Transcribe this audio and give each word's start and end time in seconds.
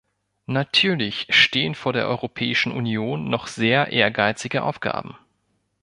Natürlich 0.47 1.27
stehen 1.29 1.75
vor 1.75 1.93
der 1.93 2.07
Europäischen 2.07 2.71
Union 2.71 3.29
noch 3.29 3.45
sehr 3.45 3.89
ehrgeizige 3.91 4.63
Aufgaben. 4.63 5.15